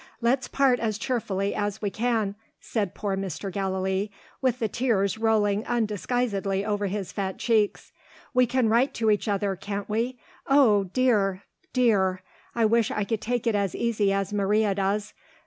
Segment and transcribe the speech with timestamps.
[0.19, 3.51] Let's part as cheerfully as we can," said poor Mr.
[3.51, 4.09] Gallilee,
[4.41, 7.91] with the tears rolling undisguisedly over his fat cheeks.
[8.33, 10.17] "We can write to each other can't we?
[10.47, 11.43] Oh dear!
[11.71, 12.23] dear!
[12.55, 15.13] I wish I could take it as easy as Maria does.